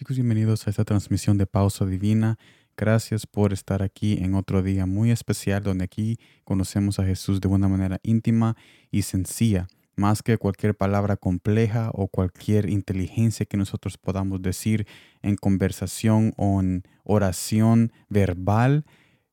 Chicos, 0.00 0.16
bienvenidos 0.16 0.66
a 0.66 0.70
esta 0.70 0.86
transmisión 0.86 1.36
de 1.36 1.44
Pausa 1.44 1.84
Divina. 1.84 2.38
Gracias 2.74 3.26
por 3.26 3.52
estar 3.52 3.82
aquí 3.82 4.14
en 4.14 4.34
otro 4.34 4.62
día 4.62 4.86
muy 4.86 5.10
especial 5.10 5.62
donde 5.62 5.84
aquí 5.84 6.16
conocemos 6.44 6.98
a 6.98 7.04
Jesús 7.04 7.38
de 7.38 7.48
una 7.48 7.68
manera 7.68 8.00
íntima 8.02 8.56
y 8.90 9.02
sencilla, 9.02 9.68
más 9.96 10.22
que 10.22 10.38
cualquier 10.38 10.74
palabra 10.74 11.18
compleja 11.18 11.90
o 11.92 12.08
cualquier 12.08 12.70
inteligencia 12.70 13.44
que 13.44 13.58
nosotros 13.58 13.98
podamos 13.98 14.40
decir 14.40 14.86
en 15.20 15.36
conversación 15.36 16.32
o 16.38 16.60
en 16.62 16.82
oración 17.04 17.92
verbal. 18.08 18.86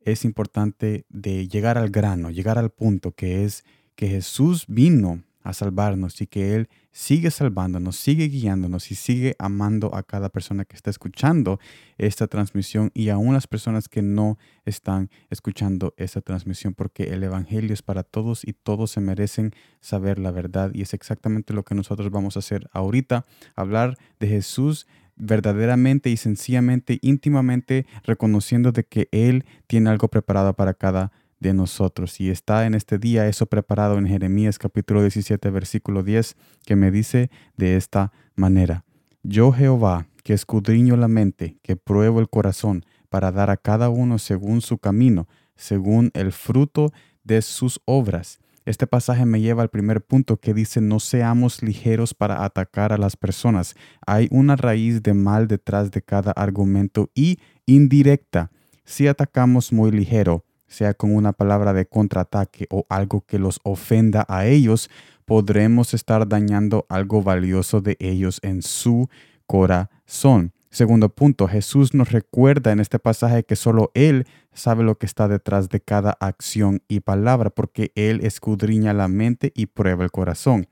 Es 0.00 0.24
importante 0.24 1.06
de 1.08 1.46
llegar 1.46 1.78
al 1.78 1.90
grano, 1.90 2.32
llegar 2.32 2.58
al 2.58 2.70
punto 2.70 3.12
que 3.12 3.44
es 3.44 3.62
que 3.94 4.08
Jesús 4.08 4.64
vino 4.66 5.22
a 5.48 5.54
salvarnos 5.54 6.20
y 6.20 6.26
que 6.26 6.54
Él 6.54 6.68
sigue 6.92 7.30
salvándonos, 7.30 7.96
sigue 7.96 8.28
guiándonos 8.28 8.90
y 8.90 8.94
sigue 8.94 9.34
amando 9.38 9.94
a 9.94 10.02
cada 10.02 10.28
persona 10.28 10.66
que 10.66 10.76
está 10.76 10.90
escuchando 10.90 11.58
esta 11.96 12.26
transmisión 12.26 12.90
y 12.92 13.08
aún 13.08 13.32
las 13.32 13.46
personas 13.46 13.88
que 13.88 14.02
no 14.02 14.36
están 14.66 15.08
escuchando 15.30 15.94
esta 15.96 16.20
transmisión 16.20 16.74
porque 16.74 17.04
el 17.14 17.22
Evangelio 17.22 17.72
es 17.72 17.80
para 17.80 18.02
todos 18.02 18.46
y 18.46 18.52
todos 18.52 18.90
se 18.90 19.00
merecen 19.00 19.54
saber 19.80 20.18
la 20.18 20.32
verdad 20.32 20.70
y 20.74 20.82
es 20.82 20.92
exactamente 20.92 21.54
lo 21.54 21.64
que 21.64 21.74
nosotros 21.74 22.10
vamos 22.10 22.36
a 22.36 22.40
hacer 22.40 22.68
ahorita, 22.74 23.24
hablar 23.56 23.96
de 24.20 24.28
Jesús 24.28 24.86
verdaderamente 25.16 26.10
y 26.10 26.18
sencillamente, 26.18 26.98
íntimamente, 27.00 27.86
reconociendo 28.04 28.70
de 28.70 28.84
que 28.84 29.08
Él 29.12 29.46
tiene 29.66 29.88
algo 29.88 30.08
preparado 30.08 30.52
para 30.54 30.74
cada 30.74 31.10
de 31.40 31.54
nosotros. 31.54 32.20
Y 32.20 32.30
está 32.30 32.66
en 32.66 32.74
este 32.74 32.98
día 32.98 33.28
eso 33.28 33.46
preparado 33.46 33.98
en 33.98 34.06
Jeremías 34.06 34.58
capítulo 34.58 35.02
17, 35.02 35.50
versículo 35.50 36.02
10, 36.02 36.36
que 36.64 36.76
me 36.76 36.90
dice 36.90 37.30
de 37.56 37.76
esta 37.76 38.12
manera, 38.34 38.84
Yo 39.22 39.52
Jehová, 39.52 40.08
que 40.22 40.34
escudriño 40.34 40.96
la 40.96 41.08
mente, 41.08 41.58
que 41.62 41.76
pruebo 41.76 42.20
el 42.20 42.28
corazón, 42.28 42.84
para 43.08 43.32
dar 43.32 43.50
a 43.50 43.56
cada 43.56 43.88
uno 43.88 44.18
según 44.18 44.60
su 44.60 44.78
camino, 44.78 45.28
según 45.56 46.10
el 46.14 46.32
fruto 46.32 46.92
de 47.24 47.42
sus 47.42 47.80
obras. 47.84 48.38
Este 48.68 48.86
pasaje 48.86 49.24
me 49.24 49.40
lleva 49.40 49.62
al 49.62 49.70
primer 49.70 50.02
punto 50.02 50.36
que 50.36 50.52
dice 50.52 50.82
no 50.82 51.00
seamos 51.00 51.62
ligeros 51.62 52.12
para 52.12 52.44
atacar 52.44 52.92
a 52.92 52.98
las 52.98 53.16
personas. 53.16 53.74
Hay 54.06 54.28
una 54.30 54.56
raíz 54.56 55.02
de 55.02 55.14
mal 55.14 55.48
detrás 55.48 55.90
de 55.90 56.02
cada 56.02 56.32
argumento 56.32 57.10
y 57.14 57.38
indirecta. 57.64 58.50
Si 58.84 59.06
atacamos 59.06 59.72
muy 59.72 59.90
ligero, 59.90 60.44
sea 60.68 60.94
con 60.94 61.14
una 61.14 61.32
palabra 61.32 61.72
de 61.72 61.86
contraataque 61.86 62.66
o 62.70 62.86
algo 62.88 63.22
que 63.26 63.38
los 63.38 63.60
ofenda 63.64 64.24
a 64.28 64.46
ellos, 64.46 64.90
podremos 65.24 65.92
estar 65.94 66.28
dañando 66.28 66.86
algo 66.88 67.22
valioso 67.22 67.80
de 67.80 67.96
ellos 68.00 68.38
en 68.42 68.62
su 68.62 69.08
corazón. 69.46 70.52
Segundo 70.70 71.08
punto, 71.08 71.48
Jesús 71.48 71.94
nos 71.94 72.12
recuerda 72.12 72.72
en 72.72 72.80
este 72.80 72.98
pasaje 72.98 73.42
que 73.42 73.56
solo 73.56 73.90
Él 73.94 74.26
sabe 74.52 74.84
lo 74.84 74.98
que 74.98 75.06
está 75.06 75.26
detrás 75.26 75.70
de 75.70 75.80
cada 75.80 76.16
acción 76.20 76.82
y 76.88 77.00
palabra, 77.00 77.50
porque 77.50 77.90
Él 77.94 78.20
escudriña 78.22 78.92
la 78.92 79.08
mente 79.08 79.52
y 79.54 79.66
prueba 79.66 80.04
el 80.04 80.10
corazón. 80.10 80.68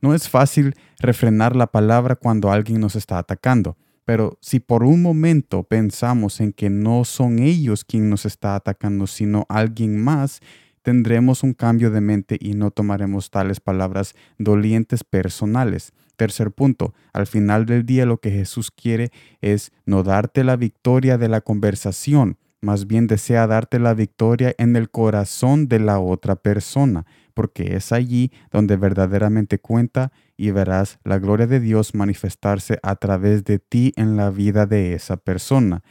No 0.00 0.14
es 0.14 0.28
fácil 0.28 0.74
refrenar 0.98 1.56
la 1.56 1.66
palabra 1.66 2.16
cuando 2.16 2.50
alguien 2.50 2.80
nos 2.80 2.96
está 2.96 3.18
atacando. 3.18 3.76
Pero 4.04 4.38
si 4.40 4.60
por 4.60 4.82
un 4.82 5.02
momento 5.02 5.62
pensamos 5.62 6.40
en 6.40 6.52
que 6.52 6.70
no 6.70 7.04
son 7.04 7.38
ellos 7.38 7.84
quien 7.84 8.10
nos 8.10 8.26
está 8.26 8.56
atacando, 8.56 9.06
sino 9.06 9.46
alguien 9.48 10.02
más, 10.02 10.40
tendremos 10.82 11.42
un 11.42 11.52
cambio 11.52 11.90
de 11.90 12.00
mente 12.00 12.36
y 12.40 12.54
no 12.54 12.70
tomaremos 12.70 13.30
tales 13.30 13.60
palabras 13.60 14.14
dolientes 14.38 15.04
personales. 15.04 15.92
Tercer 16.16 16.50
punto, 16.50 16.94
al 17.12 17.26
final 17.26 17.66
del 17.66 17.84
día 17.86 18.06
lo 18.06 18.18
que 18.18 18.30
Jesús 18.30 18.70
quiere 18.70 19.10
es 19.40 19.72
no 19.86 20.02
darte 20.02 20.44
la 20.44 20.56
victoria 20.56 21.16
de 21.16 21.28
la 21.28 21.40
conversación, 21.40 22.36
más 22.60 22.86
bien 22.86 23.06
desea 23.06 23.46
darte 23.46 23.78
la 23.78 23.94
victoria 23.94 24.54
en 24.58 24.76
el 24.76 24.90
corazón 24.90 25.66
de 25.66 25.80
la 25.80 25.98
otra 25.98 26.36
persona, 26.36 27.06
porque 27.32 27.74
es 27.74 27.90
allí 27.90 28.32
donde 28.50 28.76
verdaderamente 28.76 29.58
cuenta 29.58 30.12
y 30.40 30.52
verás 30.52 30.98
la 31.04 31.18
gloria 31.18 31.46
de 31.46 31.60
Dios 31.60 31.94
manifestarse 31.94 32.78
a 32.82 32.96
través 32.96 33.44
de 33.44 33.58
ti 33.58 33.92
en 33.96 34.16
la 34.16 34.30
vida 34.30 34.64
de 34.64 34.94
esa 34.94 35.18
persona. 35.18 35.82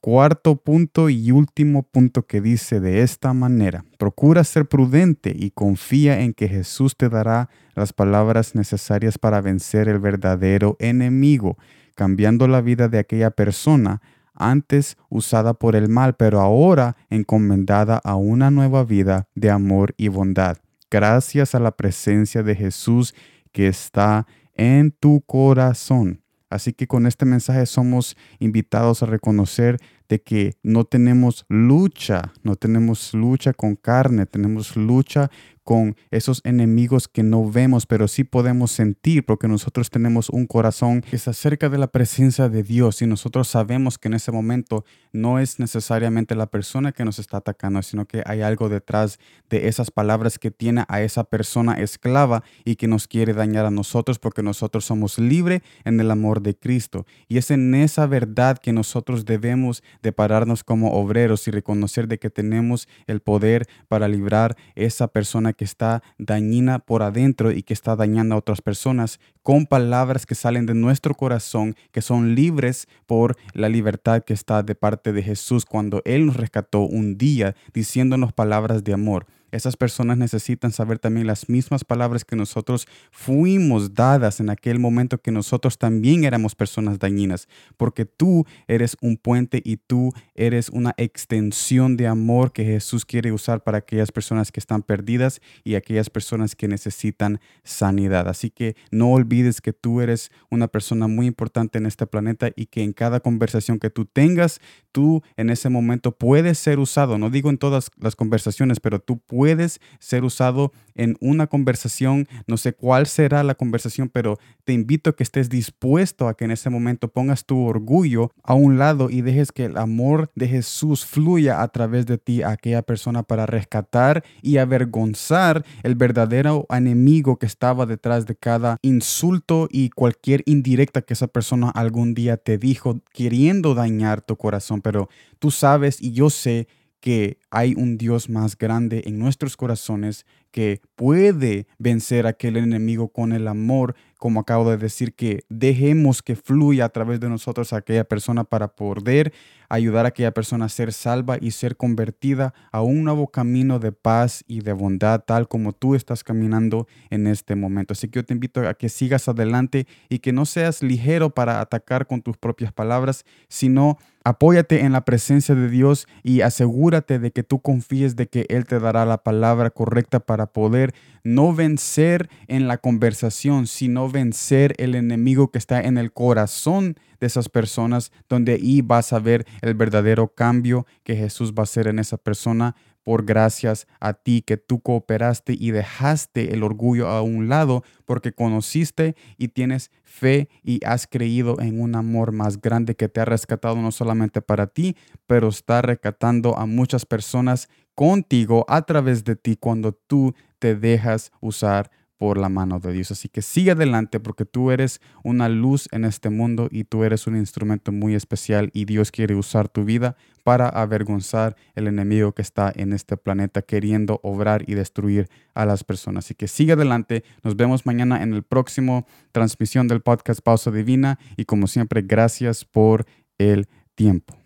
Cuarto 0.00 0.54
punto 0.56 1.10
y 1.10 1.32
último 1.32 1.82
punto 1.82 2.24
que 2.24 2.40
dice 2.40 2.78
de 2.78 3.02
esta 3.02 3.34
manera, 3.34 3.84
procura 3.98 4.44
ser 4.44 4.66
prudente 4.66 5.34
y 5.36 5.50
confía 5.50 6.20
en 6.20 6.34
que 6.34 6.48
Jesús 6.48 6.96
te 6.96 7.08
dará 7.08 7.50
las 7.74 7.92
palabras 7.92 8.54
necesarias 8.54 9.18
para 9.18 9.40
vencer 9.40 9.88
el 9.88 9.98
verdadero 9.98 10.76
enemigo, 10.78 11.58
cambiando 11.96 12.46
la 12.46 12.60
vida 12.60 12.88
de 12.88 13.00
aquella 13.00 13.32
persona 13.32 14.00
antes 14.34 14.96
usada 15.08 15.52
por 15.52 15.74
el 15.74 15.88
mal, 15.88 16.14
pero 16.14 16.40
ahora 16.40 16.96
encomendada 17.10 18.00
a 18.04 18.14
una 18.14 18.52
nueva 18.52 18.84
vida 18.84 19.26
de 19.34 19.50
amor 19.50 19.94
y 19.96 20.06
bondad. 20.06 20.58
Gracias 20.90 21.54
a 21.54 21.60
la 21.60 21.76
presencia 21.76 22.42
de 22.42 22.56
Jesús 22.56 23.14
que 23.52 23.68
está 23.68 24.26
en 24.54 24.90
tu 24.90 25.20
corazón. 25.22 26.22
Así 26.50 26.72
que 26.72 26.88
con 26.88 27.06
este 27.06 27.24
mensaje 27.24 27.64
somos 27.64 28.16
invitados 28.40 29.02
a 29.02 29.06
reconocer 29.06 29.78
de 30.08 30.20
que 30.20 30.54
no 30.64 30.84
tenemos 30.84 31.44
lucha, 31.48 32.32
no 32.42 32.56
tenemos 32.56 33.14
lucha 33.14 33.52
con 33.52 33.76
carne, 33.76 34.26
tenemos 34.26 34.76
lucha 34.76 35.30
con 35.64 35.96
esos 36.10 36.40
enemigos 36.44 37.08
que 37.08 37.22
no 37.22 37.50
vemos, 37.50 37.86
pero 37.86 38.08
sí 38.08 38.24
podemos 38.24 38.70
sentir 38.70 39.24
porque 39.24 39.48
nosotros 39.48 39.90
tenemos 39.90 40.30
un 40.30 40.46
corazón 40.46 41.02
que 41.02 41.16
está 41.16 41.32
cerca 41.32 41.68
de 41.68 41.78
la 41.78 41.88
presencia 41.88 42.48
de 42.48 42.62
Dios 42.62 43.02
y 43.02 43.06
nosotros 43.06 43.48
sabemos 43.48 43.98
que 43.98 44.08
en 44.08 44.14
ese 44.14 44.32
momento 44.32 44.84
no 45.12 45.38
es 45.38 45.58
necesariamente 45.58 46.34
la 46.34 46.46
persona 46.46 46.92
que 46.92 47.04
nos 47.04 47.18
está 47.18 47.38
atacando, 47.38 47.82
sino 47.82 48.06
que 48.06 48.22
hay 48.26 48.42
algo 48.42 48.68
detrás 48.68 49.18
de 49.48 49.68
esas 49.68 49.90
palabras 49.90 50.38
que 50.38 50.50
tiene 50.50 50.84
a 50.88 51.02
esa 51.02 51.24
persona 51.24 51.74
esclava 51.74 52.42
y 52.64 52.76
que 52.76 52.88
nos 52.88 53.06
quiere 53.06 53.34
dañar 53.34 53.66
a 53.66 53.70
nosotros 53.70 54.18
porque 54.18 54.42
nosotros 54.42 54.84
somos 54.84 55.18
libres 55.18 55.62
en 55.84 56.00
el 56.00 56.10
amor 56.10 56.42
de 56.42 56.56
Cristo. 56.56 57.06
Y 57.28 57.38
es 57.38 57.50
en 57.50 57.74
esa 57.74 58.06
verdad 58.06 58.58
que 58.58 58.72
nosotros 58.72 59.24
debemos 59.24 59.82
de 60.02 60.12
pararnos 60.12 60.64
como 60.64 60.92
obreros 60.92 61.46
y 61.48 61.50
reconocer 61.50 62.08
de 62.08 62.18
que 62.18 62.30
tenemos 62.30 62.88
el 63.06 63.20
poder 63.20 63.66
para 63.88 64.08
librar 64.08 64.56
esa 64.74 65.08
persona 65.08 65.49
que 65.52 65.64
está 65.64 66.02
dañina 66.18 66.78
por 66.78 67.02
adentro 67.02 67.52
y 67.52 67.62
que 67.62 67.74
está 67.74 67.96
dañando 67.96 68.34
a 68.34 68.38
otras 68.38 68.62
personas 68.62 69.20
con 69.42 69.66
palabras 69.66 70.26
que 70.26 70.34
salen 70.34 70.66
de 70.66 70.74
nuestro 70.74 71.14
corazón, 71.14 71.74
que 71.92 72.02
son 72.02 72.34
libres 72.34 72.88
por 73.06 73.36
la 73.54 73.68
libertad 73.68 74.22
que 74.22 74.34
está 74.34 74.62
de 74.62 74.74
parte 74.74 75.12
de 75.12 75.22
Jesús 75.22 75.64
cuando 75.64 76.02
Él 76.04 76.26
nos 76.26 76.36
rescató 76.36 76.80
un 76.80 77.16
día 77.16 77.54
diciéndonos 77.72 78.32
palabras 78.32 78.84
de 78.84 78.92
amor. 78.92 79.26
Esas 79.50 79.76
personas 79.76 80.18
necesitan 80.18 80.72
saber 80.72 80.98
también 80.98 81.26
las 81.26 81.48
mismas 81.48 81.84
palabras 81.84 82.24
que 82.24 82.36
nosotros 82.36 82.86
fuimos 83.10 83.94
dadas 83.94 84.40
en 84.40 84.50
aquel 84.50 84.78
momento 84.78 85.18
que 85.18 85.32
nosotros 85.32 85.78
también 85.78 86.24
éramos 86.24 86.54
personas 86.54 86.98
dañinas, 86.98 87.48
porque 87.76 88.04
tú 88.04 88.46
eres 88.68 88.96
un 89.00 89.16
puente 89.16 89.60
y 89.64 89.76
tú 89.76 90.12
eres 90.34 90.68
una 90.68 90.94
extensión 90.96 91.96
de 91.96 92.06
amor 92.06 92.52
que 92.52 92.64
Jesús 92.64 93.04
quiere 93.04 93.32
usar 93.32 93.62
para 93.62 93.78
aquellas 93.78 94.12
personas 94.12 94.52
que 94.52 94.60
están 94.60 94.82
perdidas 94.82 95.40
y 95.64 95.74
aquellas 95.74 96.10
personas 96.10 96.54
que 96.54 96.68
necesitan 96.68 97.40
sanidad. 97.64 98.28
Así 98.28 98.50
que 98.50 98.76
no 98.90 99.10
olvides 99.12 99.60
que 99.60 99.72
tú 99.72 100.00
eres 100.00 100.30
una 100.50 100.68
persona 100.68 101.08
muy 101.08 101.26
importante 101.26 101.78
en 101.78 101.86
este 101.86 102.06
planeta 102.06 102.50
y 102.54 102.66
que 102.66 102.82
en 102.82 102.92
cada 102.92 103.20
conversación 103.20 103.78
que 103.78 103.90
tú 103.90 104.04
tengas, 104.04 104.60
tú 104.92 105.22
en 105.36 105.50
ese 105.50 105.68
momento 105.68 106.12
puedes 106.12 106.58
ser 106.58 106.78
usado. 106.78 107.18
No 107.18 107.30
digo 107.30 107.50
en 107.50 107.58
todas 107.58 107.90
las 107.98 108.16
conversaciones, 108.16 108.80
pero 108.80 109.00
tú 109.00 109.18
puedes 109.18 109.39
puedes 109.40 109.80
ser 110.00 110.22
usado 110.22 110.70
en 110.94 111.16
una 111.18 111.46
conversación. 111.46 112.28
No 112.46 112.58
sé 112.58 112.74
cuál 112.74 113.06
será 113.06 113.42
la 113.42 113.54
conversación, 113.54 114.10
pero 114.10 114.38
te 114.64 114.74
invito 114.74 115.08
a 115.08 115.16
que 115.16 115.22
estés 115.22 115.48
dispuesto 115.48 116.28
a 116.28 116.36
que 116.36 116.44
en 116.44 116.50
ese 116.50 116.68
momento 116.68 117.08
pongas 117.08 117.46
tu 117.46 117.64
orgullo 117.64 118.32
a 118.42 118.52
un 118.52 118.76
lado 118.76 119.08
y 119.08 119.22
dejes 119.22 119.50
que 119.50 119.64
el 119.64 119.78
amor 119.78 120.30
de 120.34 120.46
Jesús 120.46 121.06
fluya 121.06 121.62
a 121.62 121.68
través 121.68 122.04
de 122.04 122.18
ti 122.18 122.42
a 122.42 122.50
aquella 122.50 122.82
persona 122.82 123.22
para 123.22 123.46
rescatar 123.46 124.24
y 124.42 124.58
avergonzar 124.58 125.64
el 125.84 125.94
verdadero 125.94 126.66
enemigo 126.68 127.38
que 127.38 127.46
estaba 127.46 127.86
detrás 127.86 128.26
de 128.26 128.36
cada 128.36 128.76
insulto 128.82 129.68
y 129.70 129.88
cualquier 129.88 130.42
indirecta 130.44 131.00
que 131.00 131.14
esa 131.14 131.28
persona 131.28 131.70
algún 131.70 132.12
día 132.12 132.36
te 132.36 132.58
dijo 132.58 133.00
queriendo 133.14 133.74
dañar 133.74 134.20
tu 134.20 134.36
corazón. 134.36 134.82
Pero 134.82 135.08
tú 135.38 135.50
sabes 135.50 136.02
y 136.02 136.12
yo 136.12 136.28
sé 136.28 136.68
que 137.00 137.38
hay 137.50 137.74
un 137.74 137.98
Dios 137.98 138.28
más 138.28 138.56
grande 138.56 139.02
en 139.06 139.18
nuestros 139.18 139.56
corazones 139.56 140.26
que 140.50 140.80
puede 140.96 141.66
vencer 141.78 142.26
a 142.26 142.30
aquel 142.30 142.56
enemigo 142.56 143.08
con 143.08 143.32
el 143.32 143.48
amor 143.48 143.94
como 144.20 144.40
acabo 144.40 144.70
de 144.70 144.76
decir, 144.76 145.14
que 145.14 145.44
dejemos 145.48 146.22
que 146.22 146.36
fluya 146.36 146.84
a 146.84 146.88
través 146.90 147.20
de 147.20 147.30
nosotros 147.30 147.72
a 147.72 147.78
aquella 147.78 148.04
persona 148.04 148.44
para 148.44 148.68
poder 148.68 149.32
ayudar 149.70 150.04
a 150.04 150.08
aquella 150.08 150.32
persona 150.32 150.66
a 150.66 150.68
ser 150.68 150.92
salva 150.92 151.38
y 151.40 151.52
ser 151.52 151.76
convertida 151.76 152.52
a 152.70 152.82
un 152.82 153.02
nuevo 153.02 153.28
camino 153.28 153.78
de 153.78 153.92
paz 153.92 154.44
y 154.46 154.60
de 154.60 154.74
bondad, 154.74 155.24
tal 155.26 155.48
como 155.48 155.72
tú 155.72 155.94
estás 155.94 156.22
caminando 156.22 156.86
en 157.08 157.26
este 157.26 157.56
momento. 157.56 157.92
Así 157.92 158.08
que 158.08 158.18
yo 158.18 158.24
te 158.26 158.34
invito 158.34 158.68
a 158.68 158.74
que 158.74 158.90
sigas 158.90 159.26
adelante 159.26 159.86
y 160.10 160.18
que 160.18 160.32
no 160.32 160.44
seas 160.44 160.82
ligero 160.82 161.30
para 161.30 161.62
atacar 161.62 162.06
con 162.06 162.20
tus 162.20 162.36
propias 162.36 162.74
palabras, 162.74 163.24
sino 163.48 163.96
Apóyate 164.22 164.80
en 164.80 164.92
la 164.92 165.06
presencia 165.06 165.54
de 165.54 165.70
Dios 165.70 166.06
y 166.22 166.42
asegúrate 166.42 167.18
de 167.18 167.30
que 167.30 167.42
tú 167.42 167.60
confíes 167.60 168.16
de 168.16 168.28
que 168.28 168.44
Él 168.50 168.66
te 168.66 168.78
dará 168.78 169.06
la 169.06 169.22
palabra 169.22 169.70
correcta 169.70 170.20
para 170.40 170.52
poder 170.54 170.94
no 171.22 171.54
vencer 171.54 172.30
en 172.48 172.66
la 172.66 172.78
conversación, 172.78 173.66
sino 173.66 174.08
vencer 174.08 174.74
el 174.78 174.94
enemigo 174.94 175.50
que 175.50 175.58
está 175.58 175.82
en 175.82 175.98
el 175.98 176.12
corazón 176.14 176.96
de 177.20 177.26
esas 177.26 177.50
personas, 177.50 178.10
donde 178.26 178.54
ahí 178.54 178.80
vas 178.80 179.12
a 179.12 179.18
ver 179.18 179.44
el 179.60 179.74
verdadero 179.74 180.28
cambio 180.28 180.86
que 181.04 181.16
Jesús 181.16 181.52
va 181.52 181.60
a 181.60 181.64
hacer 181.64 181.88
en 181.88 181.98
esa 181.98 182.16
persona 182.16 182.74
por 183.04 183.24
gracias 183.24 183.86
a 184.00 184.14
ti 184.14 184.42
que 184.42 184.56
tú 184.56 184.80
cooperaste 184.80 185.54
y 185.58 185.70
dejaste 185.70 186.52
el 186.54 186.62
orgullo 186.62 187.08
a 187.08 187.22
un 187.22 187.48
lado 187.48 187.82
porque 188.04 188.32
conociste 188.32 189.16
y 189.38 189.48
tienes 189.48 189.90
fe 190.02 190.48
y 190.62 190.84
has 190.84 191.06
creído 191.06 191.60
en 191.60 191.80
un 191.80 191.94
amor 191.96 192.32
más 192.32 192.60
grande 192.60 192.94
que 192.94 193.08
te 193.08 193.20
ha 193.20 193.24
rescatado 193.24 193.76
no 193.76 193.92
solamente 193.92 194.42
para 194.42 194.66
ti, 194.66 194.96
pero 195.26 195.48
está 195.48 195.82
rescatando 195.82 196.56
a 196.58 196.66
muchas 196.66 197.06
personas 197.06 197.68
contigo 197.94 198.64
a 198.68 198.82
través 198.82 199.24
de 199.24 199.36
ti 199.36 199.56
cuando 199.56 199.92
tú 199.92 200.34
te 200.58 200.74
dejas 200.74 201.32
usar 201.40 201.90
por 202.20 202.36
la 202.36 202.50
mano 202.50 202.80
de 202.80 202.92
Dios. 202.92 203.10
Así 203.12 203.30
que 203.30 203.40
sigue 203.40 203.70
adelante 203.70 204.20
porque 204.20 204.44
tú 204.44 204.70
eres 204.70 205.00
una 205.24 205.48
luz 205.48 205.88
en 205.90 206.04
este 206.04 206.28
mundo 206.28 206.68
y 206.70 206.84
tú 206.84 207.02
eres 207.02 207.26
un 207.26 207.34
instrumento 207.34 207.92
muy 207.92 208.14
especial 208.14 208.68
y 208.74 208.84
Dios 208.84 209.10
quiere 209.10 209.34
usar 209.34 209.70
tu 209.70 209.86
vida 209.86 210.18
para 210.44 210.68
avergonzar 210.68 211.56
el 211.74 211.86
enemigo 211.86 212.32
que 212.32 212.42
está 212.42 212.70
en 212.76 212.92
este 212.92 213.16
planeta 213.16 213.62
queriendo 213.62 214.20
obrar 214.22 214.68
y 214.68 214.74
destruir 214.74 215.30
a 215.54 215.64
las 215.64 215.82
personas. 215.82 216.26
Así 216.26 216.34
que 216.34 216.46
sigue 216.46 216.74
adelante. 216.74 217.24
Nos 217.42 217.56
vemos 217.56 217.86
mañana 217.86 218.22
en 218.22 218.34
el 218.34 218.42
próximo 218.42 219.06
transmisión 219.32 219.88
del 219.88 220.02
podcast 220.02 220.42
Pausa 220.42 220.70
Divina 220.70 221.18
y 221.38 221.46
como 221.46 221.68
siempre, 221.68 222.02
gracias 222.02 222.66
por 222.66 223.06
el 223.38 223.66
tiempo. 223.94 224.39